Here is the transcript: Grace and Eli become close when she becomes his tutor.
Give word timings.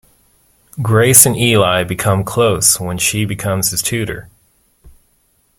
Grace 0.81 1.27
and 1.27 1.37
Eli 1.37 1.83
become 1.83 2.23
close 2.23 2.79
when 2.79 2.97
she 2.97 3.23
becomes 3.23 3.69
his 3.69 3.83
tutor. 3.83 4.29